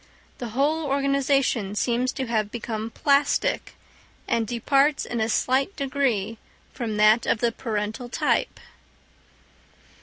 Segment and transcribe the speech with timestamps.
[0.39, 3.75] The whole organisation seems to have become plastic,
[4.27, 6.39] and departs in a slight degree
[6.73, 8.59] from that of the parental type.